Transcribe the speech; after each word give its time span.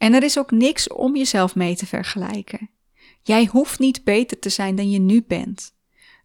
En 0.00 0.14
er 0.14 0.22
is 0.22 0.38
ook 0.38 0.50
niks 0.50 0.88
om 0.88 1.16
jezelf 1.16 1.54
mee 1.54 1.76
te 1.76 1.86
vergelijken. 1.86 2.70
Jij 3.22 3.48
hoeft 3.52 3.78
niet 3.78 4.04
beter 4.04 4.38
te 4.38 4.48
zijn 4.48 4.76
dan 4.76 4.90
je 4.90 4.98
nu 4.98 5.24
bent. 5.28 5.74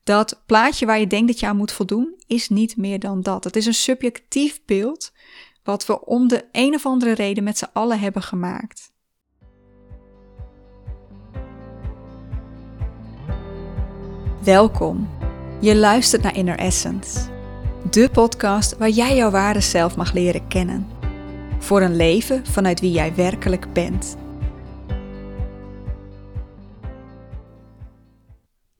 Dat 0.04 0.44
plaatje 0.46 0.86
waar 0.86 1.00
je 1.00 1.08
denkt 1.08 1.28
dat 1.28 1.40
je 1.40 1.46
aan 1.46 1.58
moet 1.58 1.72
voldoen, 1.72 2.16
is 2.28 2.50
niet 2.50 2.78
meer 2.78 3.00
dan 3.00 3.22
dat. 3.22 3.44
Het 3.44 3.56
is 3.56 3.66
een 3.66 3.74
subjectief 3.74 4.62
beeld 4.66 5.12
wat 5.64 5.86
we 5.86 6.06
om 6.06 6.28
de 6.28 6.46
een 6.52 6.74
of 6.74 6.86
andere 6.86 7.12
reden 7.12 7.44
met 7.44 7.58
z'n 7.58 7.70
allen 7.74 8.00
hebben 8.00 8.22
gemaakt. 8.22 8.92
Welkom. 14.44 15.10
Je 15.62 15.76
luistert 15.76 16.22
naar 16.22 16.36
Inner 16.36 16.58
Essence, 16.58 17.20
de 17.92 18.10
podcast 18.10 18.78
waar 18.78 18.90
jij 18.90 19.16
jouw 19.16 19.32
ware 19.32 19.62
zelf 19.62 19.96
mag 19.96 20.14
leren 20.14 20.48
kennen. 20.48 20.95
Voor 21.66 21.82
een 21.82 21.96
leven 21.96 22.46
vanuit 22.46 22.80
wie 22.80 22.92
jij 22.92 23.16
werkelijk 23.16 23.74
bent. 23.74 24.18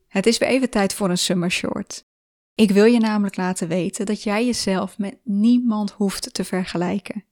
Het 0.08 0.26
is 0.26 0.38
weer 0.38 0.48
even 0.48 0.70
tijd 0.70 0.94
voor 0.94 1.10
een 1.10 1.18
summer 1.18 1.50
short. 1.50 2.04
Ik 2.54 2.70
wil 2.70 2.84
je 2.84 2.98
namelijk 2.98 3.36
laten 3.36 3.68
weten 3.68 4.06
dat 4.06 4.22
jij 4.22 4.46
jezelf 4.46 4.98
met 4.98 5.18
niemand 5.24 5.90
hoeft 5.90 6.34
te 6.34 6.44
vergelijken. 6.44 7.24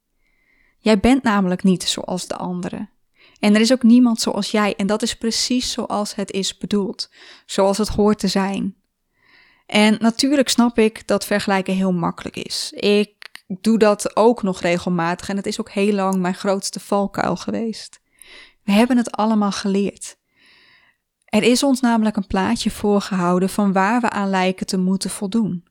Jij 0.78 1.00
bent 1.00 1.22
namelijk 1.22 1.62
niet 1.62 1.82
zoals 1.82 2.26
de 2.26 2.36
anderen. 2.36 2.90
En 3.38 3.54
er 3.54 3.60
is 3.60 3.72
ook 3.72 3.82
niemand 3.82 4.20
zoals 4.20 4.50
jij 4.50 4.74
en 4.76 4.86
dat 4.86 5.02
is 5.02 5.16
precies 5.16 5.72
zoals 5.72 6.14
het 6.14 6.30
is 6.30 6.58
bedoeld, 6.58 7.10
zoals 7.46 7.78
het 7.78 7.88
hoort 7.88 8.18
te 8.18 8.28
zijn. 8.28 8.74
En 9.66 9.96
natuurlijk 10.00 10.48
snap 10.48 10.78
ik 10.78 11.06
dat 11.06 11.26
vergelijken 11.26 11.74
heel 11.74 11.92
makkelijk 11.92 12.36
is. 12.36 12.72
Ik 12.74 13.24
doe 13.62 13.78
dat 13.78 14.16
ook 14.16 14.42
nog 14.42 14.60
regelmatig 14.60 15.28
en 15.28 15.36
het 15.36 15.46
is 15.46 15.60
ook 15.60 15.70
heel 15.70 15.92
lang 15.92 16.16
mijn 16.16 16.34
grootste 16.34 16.80
valkuil 16.80 17.36
geweest. 17.36 18.00
We 18.62 18.72
hebben 18.72 18.96
het 18.96 19.10
allemaal 19.12 19.52
geleerd. 19.52 20.16
Er 21.24 21.42
is 21.42 21.62
ons 21.62 21.80
namelijk 21.80 22.16
een 22.16 22.26
plaatje 22.26 22.70
voorgehouden 22.70 23.48
van 23.48 23.72
waar 23.72 24.00
we 24.00 24.10
aan 24.10 24.30
lijken 24.30 24.66
te 24.66 24.78
moeten 24.78 25.10
voldoen. 25.10 25.64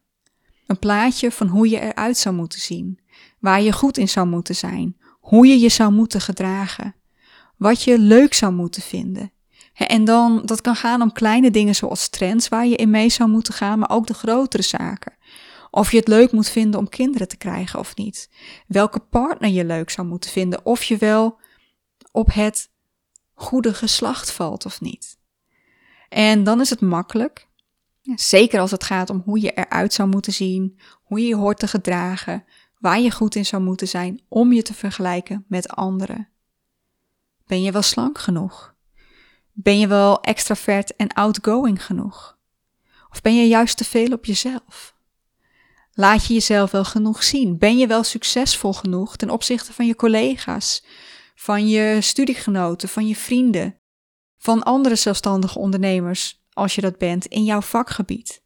Een 0.67 0.79
plaatje 0.79 1.31
van 1.31 1.47
hoe 1.47 1.69
je 1.69 1.79
eruit 1.79 2.17
zou 2.17 2.35
moeten 2.35 2.59
zien, 2.59 2.99
waar 3.39 3.61
je 3.61 3.71
goed 3.71 3.97
in 3.97 4.09
zou 4.09 4.27
moeten 4.27 4.55
zijn, 4.55 4.97
hoe 5.19 5.47
je 5.47 5.59
je 5.59 5.69
zou 5.69 5.91
moeten 5.91 6.21
gedragen, 6.21 6.95
wat 7.57 7.83
je 7.83 7.99
leuk 7.99 8.33
zou 8.33 8.53
moeten 8.53 8.81
vinden. 8.81 9.31
En 9.73 10.05
dan, 10.05 10.41
dat 10.45 10.61
kan 10.61 10.75
gaan 10.75 11.01
om 11.01 11.11
kleine 11.11 11.51
dingen 11.51 11.75
zoals 11.75 12.09
trends 12.09 12.47
waar 12.47 12.67
je 12.67 12.75
in 12.75 12.89
mee 12.89 13.09
zou 13.09 13.29
moeten 13.29 13.53
gaan, 13.53 13.79
maar 13.79 13.89
ook 13.89 14.07
de 14.07 14.13
grotere 14.13 14.63
zaken. 14.63 15.13
Of 15.75 15.91
je 15.91 15.97
het 15.97 16.07
leuk 16.07 16.31
moet 16.31 16.49
vinden 16.49 16.79
om 16.79 16.89
kinderen 16.89 17.27
te 17.27 17.37
krijgen 17.37 17.79
of 17.79 17.95
niet. 17.95 18.29
Welke 18.67 18.99
partner 18.99 19.49
je 19.49 19.65
leuk 19.65 19.89
zou 19.89 20.07
moeten 20.07 20.31
vinden. 20.31 20.65
Of 20.65 20.83
je 20.83 20.97
wel 20.97 21.39
op 22.11 22.33
het 22.33 22.69
goede 23.33 23.73
geslacht 23.73 24.31
valt 24.31 24.65
of 24.65 24.81
niet. 24.81 25.17
En 26.09 26.43
dan 26.43 26.61
is 26.61 26.69
het 26.69 26.81
makkelijk, 26.81 27.47
zeker 28.15 28.59
als 28.59 28.71
het 28.71 28.83
gaat 28.83 29.09
om 29.09 29.21
hoe 29.25 29.41
je 29.41 29.51
eruit 29.51 29.93
zou 29.93 30.09
moeten 30.09 30.33
zien, 30.33 30.79
hoe 31.03 31.19
je 31.19 31.27
je 31.27 31.35
hoort 31.35 31.59
te 31.59 31.67
gedragen, 31.67 32.45
waar 32.79 32.99
je 32.99 33.11
goed 33.11 33.35
in 33.35 33.45
zou 33.45 33.63
moeten 33.63 33.87
zijn 33.87 34.21
om 34.27 34.53
je 34.53 34.61
te 34.61 34.73
vergelijken 34.73 35.45
met 35.47 35.69
anderen. 35.69 36.29
Ben 37.47 37.61
je 37.61 37.71
wel 37.71 37.81
slank 37.81 38.17
genoeg? 38.17 38.75
Ben 39.51 39.79
je 39.79 39.87
wel 39.87 40.21
extravert 40.21 40.95
en 40.95 41.13
outgoing 41.13 41.85
genoeg? 41.85 42.37
Of 43.09 43.21
ben 43.21 43.35
je 43.35 43.47
juist 43.47 43.77
te 43.77 43.85
veel 43.85 44.11
op 44.11 44.25
jezelf? 44.25 44.92
Laat 45.93 46.25
je 46.25 46.33
jezelf 46.33 46.71
wel 46.71 46.85
genoeg 46.85 47.23
zien? 47.23 47.57
Ben 47.57 47.77
je 47.77 47.87
wel 47.87 48.03
succesvol 48.03 48.73
genoeg 48.73 49.15
ten 49.15 49.29
opzichte 49.29 49.73
van 49.73 49.85
je 49.85 49.95
collega's, 49.95 50.83
van 51.35 51.67
je 51.67 51.97
studiegenoten, 52.01 52.89
van 52.89 53.07
je 53.07 53.15
vrienden, 53.15 53.79
van 54.37 54.63
andere 54.63 54.95
zelfstandige 54.95 55.59
ondernemers, 55.59 56.43
als 56.53 56.75
je 56.75 56.81
dat 56.81 56.97
bent, 56.97 57.25
in 57.25 57.43
jouw 57.43 57.61
vakgebied. 57.61 58.41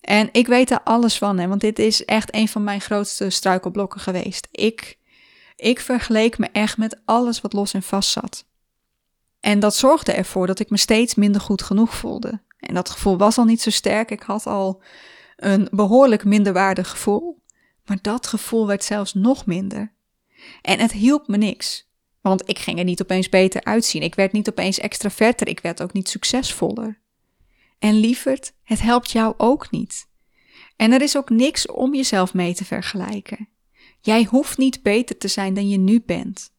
En 0.00 0.28
ik 0.32 0.46
weet 0.46 0.68
daar 0.68 0.82
alles 0.82 1.18
van, 1.18 1.38
hè, 1.38 1.48
want 1.48 1.60
dit 1.60 1.78
is 1.78 2.04
echt 2.04 2.34
een 2.34 2.48
van 2.48 2.64
mijn 2.64 2.80
grootste 2.80 3.30
struikelblokken 3.30 4.00
geweest. 4.00 4.48
Ik, 4.50 4.98
ik 5.56 5.80
vergeleek 5.80 6.38
me 6.38 6.48
echt 6.52 6.76
met 6.76 7.00
alles 7.04 7.40
wat 7.40 7.52
los 7.52 7.74
en 7.74 7.82
vast 7.82 8.10
zat. 8.10 8.46
En 9.40 9.60
dat 9.60 9.76
zorgde 9.76 10.12
ervoor 10.12 10.46
dat 10.46 10.58
ik 10.58 10.70
me 10.70 10.76
steeds 10.76 11.14
minder 11.14 11.40
goed 11.40 11.62
genoeg 11.62 11.94
voelde. 11.94 12.40
En 12.58 12.74
dat 12.74 12.90
gevoel 12.90 13.16
was 13.16 13.38
al 13.38 13.44
niet 13.44 13.60
zo 13.60 13.70
sterk. 13.70 14.10
Ik 14.10 14.22
had 14.22 14.46
al 14.46 14.82
een 15.44 15.68
behoorlijk 15.70 16.24
minderwaardig 16.24 16.90
gevoel. 16.90 17.42
Maar 17.84 17.98
dat 18.02 18.26
gevoel 18.26 18.66
werd 18.66 18.84
zelfs 18.84 19.14
nog 19.14 19.46
minder. 19.46 19.92
En 20.62 20.78
het 20.78 20.92
hielp 20.92 21.28
me 21.28 21.36
niks. 21.36 21.90
Want 22.20 22.48
ik 22.48 22.58
ging 22.58 22.78
er 22.78 22.84
niet 22.84 23.02
opeens 23.02 23.28
beter 23.28 23.64
uitzien. 23.64 24.02
Ik 24.02 24.14
werd 24.14 24.32
niet 24.32 24.48
opeens 24.48 24.78
extraverter. 24.78 25.48
Ik 25.48 25.60
werd 25.60 25.82
ook 25.82 25.92
niet 25.92 26.08
succesvoller. 26.08 27.00
En 27.78 27.94
lieverd, 27.94 28.52
het 28.62 28.80
helpt 28.80 29.10
jou 29.10 29.34
ook 29.36 29.70
niet. 29.70 30.08
En 30.76 30.92
er 30.92 31.02
is 31.02 31.16
ook 31.16 31.30
niks 31.30 31.66
om 31.66 31.94
jezelf 31.94 32.34
mee 32.34 32.54
te 32.54 32.64
vergelijken. 32.64 33.48
Jij 34.00 34.24
hoeft 34.24 34.58
niet 34.58 34.82
beter 34.82 35.18
te 35.18 35.28
zijn 35.28 35.54
dan 35.54 35.68
je 35.68 35.78
nu 35.78 36.02
bent. 36.06 36.52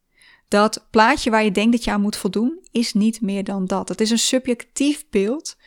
Dat 0.47 0.87
plaatje 0.89 1.29
waar 1.29 1.43
je 1.43 1.51
denkt 1.51 1.71
dat 1.71 1.83
je 1.83 1.91
aan 1.91 2.01
moet 2.01 2.15
voldoen, 2.15 2.59
is 2.71 2.93
niet 2.93 3.21
meer 3.21 3.43
dan 3.43 3.65
dat. 3.65 3.89
Het 3.89 4.01
is 4.01 4.09
een 4.09 4.19
subjectief 4.19 5.05
beeld 5.09 5.57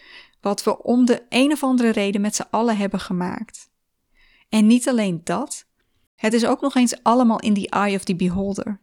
wat 0.47 0.63
we 0.63 0.83
om 0.83 1.05
de 1.05 1.23
een 1.29 1.53
of 1.53 1.63
andere 1.63 1.91
reden 1.91 2.21
met 2.21 2.35
z'n 2.35 2.47
allen 2.51 2.77
hebben 2.77 3.01
gemaakt. 3.01 3.71
En 4.49 4.67
niet 4.67 4.89
alleen 4.89 5.21
dat, 5.25 5.67
het 6.15 6.33
is 6.33 6.47
ook 6.47 6.61
nog 6.61 6.75
eens 6.75 7.03
allemaal 7.03 7.41
in 7.41 7.55
the 7.55 7.69
eye 7.69 7.97
of 7.97 8.05
the 8.05 8.17
beholder. 8.17 8.81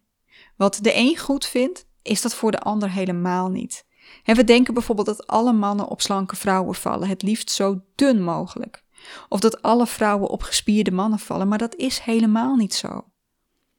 Wat 0.56 0.80
de 0.82 0.96
een 0.96 1.18
goed 1.18 1.46
vindt, 1.46 1.86
is 2.02 2.22
dat 2.22 2.36
voor 2.36 2.52
de 2.52 2.60
ander 2.60 2.92
helemaal 2.92 3.50
niet. 3.50 3.86
En 4.24 4.36
we 4.36 4.44
denken 4.44 4.74
bijvoorbeeld 4.74 5.08
dat 5.08 5.28
alle 5.28 5.54
mannen 5.54 5.88
op 5.88 6.02
slanke 6.02 6.36
vrouwen 6.36 6.76
vallen, 6.76 7.08
het 7.08 7.22
liefst 7.22 7.50
zo 7.50 7.82
dun 7.96 8.24
mogelijk. 8.24 8.84
Of 9.30 9.40
dat 9.40 9.62
alle 9.62 9.88
vrouwen 9.88 10.30
op 10.30 10.42
gespierde 10.42 10.92
mannen 10.92 11.20
vallen, 11.20 11.48
maar 11.48 11.58
dat 11.58 11.76
is 11.76 12.00
helemaal 12.00 12.56
niet 12.56 12.74
zo. 12.74 13.08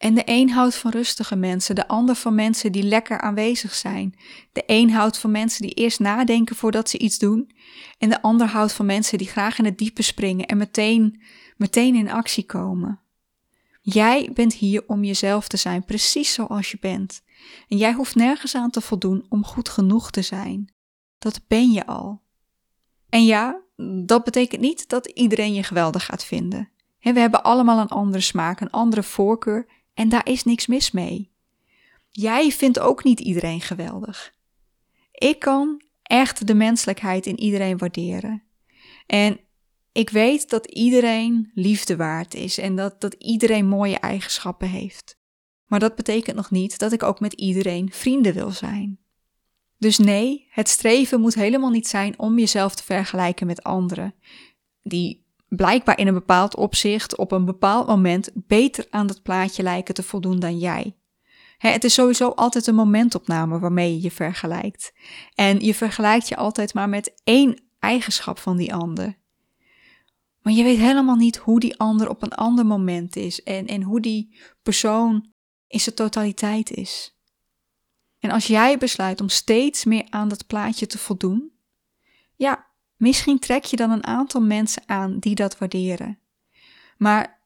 En 0.05 0.15
de 0.15 0.23
een 0.25 0.51
houdt 0.51 0.77
van 0.77 0.91
rustige 0.91 1.37
mensen, 1.37 1.75
de 1.75 1.89
ander 1.89 2.15
van 2.15 2.35
mensen 2.35 2.73
die 2.73 2.83
lekker 2.83 3.21
aanwezig 3.21 3.75
zijn. 3.75 4.15
De 4.53 4.63
een 4.67 4.91
houdt 4.91 5.19
van 5.19 5.31
mensen 5.31 5.63
die 5.63 5.75
eerst 5.75 6.01
nadenken 6.01 6.57
voordat 6.57 6.89
ze 6.89 6.99
iets 6.99 7.19
doen. 7.19 7.51
En 7.99 8.09
de 8.09 8.23
ander 8.23 8.47
houdt 8.47 8.73
van 8.73 8.87
mensen 8.87 9.19
die 9.19 9.27
graag 9.27 9.59
in 9.59 9.65
het 9.65 9.79
diepe 9.79 10.03
springen 10.03 10.47
en 10.47 10.57
meteen, 10.57 11.23
meteen 11.57 11.95
in 11.95 12.11
actie 12.11 12.45
komen. 12.45 13.01
Jij 13.81 14.31
bent 14.35 14.55
hier 14.55 14.85
om 14.87 15.05
jezelf 15.05 15.49
te 15.49 15.57
zijn, 15.57 15.85
precies 15.85 16.33
zoals 16.33 16.71
je 16.71 16.79
bent. 16.81 17.23
En 17.69 17.77
jij 17.77 17.93
hoeft 17.93 18.15
nergens 18.15 18.55
aan 18.55 18.71
te 18.71 18.81
voldoen 18.81 19.27
om 19.29 19.45
goed 19.45 19.69
genoeg 19.69 20.11
te 20.11 20.23
zijn. 20.23 20.73
Dat 21.19 21.41
ben 21.47 21.71
je 21.71 21.87
al. 21.87 22.21
En 23.09 23.25
ja, 23.25 23.61
dat 24.05 24.25
betekent 24.25 24.61
niet 24.61 24.89
dat 24.89 25.07
iedereen 25.07 25.55
je 25.55 25.63
geweldig 25.63 26.05
gaat 26.05 26.25
vinden. 26.25 26.69
We 27.01 27.21
hebben 27.21 27.43
allemaal 27.43 27.79
een 27.79 27.89
andere 27.89 28.23
smaak, 28.23 28.61
een 28.61 28.71
andere 28.71 29.03
voorkeur 29.03 29.83
en 29.95 30.09
daar 30.09 30.29
is 30.29 30.45
niks 30.45 30.67
mis 30.67 30.91
mee. 30.91 31.33
Jij 32.11 32.51
vindt 32.51 32.79
ook 32.79 33.05
niet 33.05 33.21
iedereen 33.21 33.61
geweldig. 33.61 34.35
Ik 35.13 35.39
kan 35.39 35.83
echt 36.03 36.47
de 36.47 36.55
menselijkheid 36.55 37.27
in 37.27 37.41
iedereen 37.41 37.79
waarderen. 37.79 38.43
En 39.07 39.41
ik 39.93 40.11
weet 40.11 40.51
dat 40.51 40.67
iedereen 40.67 41.51
liefde 41.55 41.97
waard 41.97 42.35
is 42.35 42.59
en 42.59 42.77
dat, 42.77 43.01
dat 43.01 43.15
iedereen 43.15 43.67
mooie 43.67 43.99
eigenschappen 43.99 44.69
heeft. 44.69 45.19
Maar 45.67 45.81
dat 45.81 45.95
betekent 45.95 46.37
nog 46.37 46.51
niet 46.51 46.79
dat 46.79 46.93
ik 46.93 47.03
ook 47.03 47.21
met 47.21 47.33
iedereen 47.33 47.93
vrienden 47.93 48.35
wil 48.35 48.51
zijn. 48.51 48.99
Dus 49.79 49.99
nee, 49.99 50.47
het 50.51 50.69
streven 50.69 51.21
moet 51.21 51.35
helemaal 51.35 51.71
niet 51.71 51.89
zijn 51.89 52.19
om 52.19 52.39
jezelf 52.39 52.75
te 52.75 52.83
vergelijken 52.83 53.47
met 53.47 53.63
anderen, 53.63 54.15
die 54.83 55.24
blijkbaar 55.57 55.99
in 55.99 56.07
een 56.07 56.15
bepaald 56.15 56.57
opzicht 56.57 57.17
op 57.17 57.33
een 57.33 57.45
bepaald 57.45 57.87
moment 57.87 58.31
beter 58.35 58.87
aan 58.91 59.07
dat 59.07 59.23
plaatje 59.23 59.63
lijken 59.63 59.95
te 59.95 60.03
voldoen 60.03 60.39
dan 60.39 60.59
jij. 60.59 60.97
het 61.59 61.85
is 61.85 61.95
sowieso 61.95 62.29
altijd 62.29 62.67
een 62.67 62.75
momentopname 62.75 63.59
waarmee 63.59 63.95
je 63.95 64.03
je 64.03 64.11
vergelijkt. 64.11 64.93
En 65.35 65.61
je 65.61 65.75
vergelijkt 65.75 66.29
je 66.29 66.37
altijd 66.37 66.75
maar 66.75 66.89
met 66.89 67.21
één 67.25 67.61
eigenschap 67.79 68.39
van 68.39 68.57
die 68.57 68.75
ander. 68.75 69.19
Maar 70.43 70.53
je 70.53 70.63
weet 70.63 70.79
helemaal 70.79 71.17
niet 71.17 71.37
hoe 71.37 71.61
die 71.61 71.79
ander 71.79 72.09
op 72.09 72.23
een 72.23 72.35
ander 72.35 72.67
moment 72.67 73.17
is 73.17 73.43
en, 73.43 73.67
en 73.67 73.83
hoe 73.83 74.01
die 74.01 74.37
persoon 74.63 75.33
in 75.67 75.81
zijn 75.81 75.95
totaliteit 75.95 76.71
is. 76.71 77.19
En 78.19 78.31
als 78.31 78.47
jij 78.47 78.79
besluit 78.79 79.21
om 79.21 79.29
steeds 79.29 79.85
meer 79.85 80.07
aan 80.11 80.29
dat 80.29 80.47
plaatje 80.47 80.87
te 80.87 80.99
voldoen, 80.99 81.53
ja, 82.37 82.67
misschien 82.97 83.39
trek 83.39 83.65
je 83.65 83.77
dan 83.77 83.91
een 83.91 84.07
aantal 84.07 84.41
mensen 84.41 84.83
aan 84.87 85.19
die 85.19 85.35
dat 85.35 85.59
waarderen. 85.59 86.19
Maar 86.99 87.41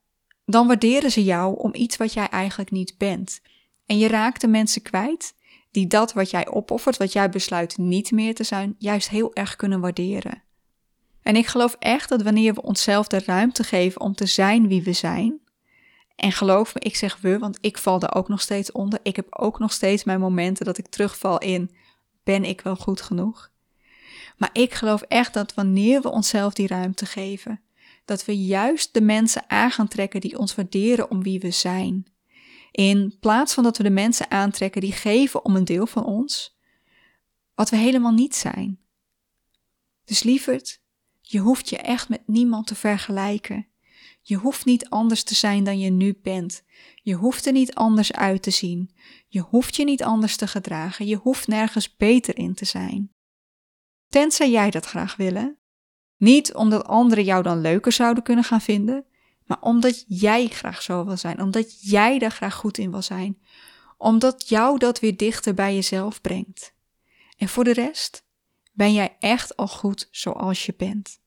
dan 0.45 0.67
waarderen 0.67 1.11
ze 1.11 1.25
jou 1.25 1.59
om 1.59 1.75
iets 1.75 1.97
wat 1.97 2.13
jij 2.13 2.29
eigenlijk 2.29 2.71
niet 2.71 2.95
bent. 2.99 3.41
En 3.87 3.99
je 3.99 4.09
raakt 4.09 4.41
de 4.41 4.49
mensen 4.49 4.83
kwijt 4.83 5.35
die 5.71 5.87
dat 5.87 6.13
wat 6.13 6.31
jij 6.31 6.49
opoffert, 6.49 6.97
wat 6.97 7.13
jij 7.13 7.31
besluit 7.31 7.79
niet 7.79 8.11
meer 8.11 8.35
te 8.35 8.45
zijn, 8.45 8.75
juist 8.79 9.09
heel 9.09 9.35
erg 9.35 9.57
kunnen 9.57 9.81
waarderen. 9.81 10.43
En 11.23 11.37
ik 11.37 11.47
geloof 11.47 11.77
echt 11.79 12.09
dat 12.09 12.23
wanneer 12.23 12.55
we 12.55 12.63
onszelf 12.63 13.07
de 13.07 13.23
ruimte 13.27 13.65
geven 13.65 14.01
om 14.01 14.15
te 14.15 14.27
zijn 14.27 14.69
wie 14.69 14.83
we 14.83 14.93
zijn, 14.93 15.41
En 16.17 16.33
geloof 16.33 16.75
me, 16.75 16.81
ik 16.81 16.97
zeg 16.97 17.21
we, 17.21 17.39
want 17.39 17.59
ik 17.61 17.79
val 17.79 18.01
er 18.01 18.15
ook 18.15 18.29
nog 18.29 18.41
steeds 18.41 18.73
onder. 18.73 18.99
Ik 19.03 19.17
heb 19.17 19.27
ook 19.31 19.59
nog 19.59 19.73
steeds 19.73 20.05
mijn 20.05 20.21
momenten 20.21 20.65
dat 20.65 20.79
ik 20.79 20.87
terugval 20.87 21.39
in: 21.39 21.71
ben 22.23 22.45
ik 22.45 22.61
wel 22.61 22.77
goed 22.77 23.01
genoeg? 23.01 23.51
Maar 24.37 24.51
ik 24.53 24.75
geloof 24.75 25.03
echt 25.03 25.35
dat 25.35 25.55
wanneer 25.55 26.03
we 26.03 26.11
onszelf 26.11 26.53
die 26.53 26.67
ruimte 26.67 27.07
geven, 27.07 27.61
dat 28.05 28.25
we 28.25 28.45
juist 28.45 28.95
de 28.95 29.01
mensen 29.01 29.51
aan 29.51 29.71
gaan 29.71 29.89
trekken 29.89 30.21
die 30.21 30.39
ons 30.39 30.55
waarderen 30.55 31.11
om 31.11 31.23
wie 31.23 31.41
we 31.41 31.51
zijn. 31.51 32.07
In 32.71 33.17
plaats 33.21 33.55
van 33.55 33.63
dat 33.63 33.77
we 33.77 33.83
de 33.83 33.91
mensen 33.91 34.31
aantrekken 34.31 34.81
die 34.81 34.93
geven 34.93 35.45
om 35.45 35.57
een 35.57 35.65
deel 35.65 35.87
van 35.87 36.05
ons, 36.05 36.59
wat 37.55 37.71
we 37.71 37.77
helemaal 37.77 38.13
niet 38.13 38.35
zijn. 38.35 38.79
Dus 40.05 40.23
lieverd, 40.23 40.81
je 41.21 41.39
hoeft 41.39 41.69
je 41.69 41.77
echt 41.77 42.09
met 42.09 42.23
niemand 42.27 42.67
te 42.67 42.75
vergelijken. 42.75 43.67
Je 44.23 44.37
hoeft 44.37 44.65
niet 44.65 44.89
anders 44.89 45.23
te 45.23 45.35
zijn 45.35 45.65
dan 45.65 45.79
je 45.79 45.91
nu 45.91 46.19
bent. 46.23 46.63
Je 47.03 47.15
hoeft 47.15 47.47
er 47.47 47.53
niet 47.53 47.75
anders 47.75 48.13
uit 48.13 48.43
te 48.43 48.51
zien. 48.51 48.91
Je 49.29 49.41
hoeft 49.41 49.77
je 49.77 49.85
niet 49.85 50.03
anders 50.03 50.37
te 50.37 50.47
gedragen. 50.47 51.07
Je 51.07 51.17
hoeft 51.17 51.47
nergens 51.47 51.97
beter 51.97 52.39
in 52.39 52.55
te 52.55 52.65
zijn. 52.65 53.13
Tenzij 54.09 54.51
jij 54.51 54.71
dat 54.71 54.87
graag 54.87 55.17
willen. 55.17 55.59
Niet 56.17 56.55
omdat 56.55 56.87
anderen 56.87 57.25
jou 57.25 57.43
dan 57.43 57.61
leuker 57.61 57.93
zouden 57.93 58.23
kunnen 58.23 58.45
gaan 58.45 58.61
vinden, 58.61 59.05
maar 59.45 59.61
omdat 59.61 60.05
jij 60.07 60.49
graag 60.49 60.83
zo 60.83 61.05
wil 61.05 61.17
zijn, 61.17 61.43
omdat 61.43 61.83
jij 61.91 62.19
daar 62.19 62.31
graag 62.31 62.55
goed 62.55 62.79
in 62.79 62.91
wil 62.91 63.03
zijn, 63.03 63.39
omdat 63.97 64.49
jou 64.49 64.79
dat 64.79 65.01
weer 65.01 65.17
dichter 65.17 65.55
bij 65.55 65.75
jezelf 65.75 66.21
brengt. 66.21 66.75
En 67.37 67.49
voor 67.49 67.65
de 67.65 67.73
rest 67.73 68.27
ben 68.73 68.93
jij 68.93 69.17
echt 69.21 69.57
al 69.57 69.69
goed 69.69 70.09
zoals 70.11 70.67
je 70.67 70.75
bent. 70.77 71.21